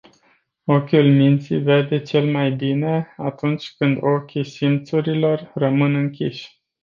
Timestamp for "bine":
2.51-3.13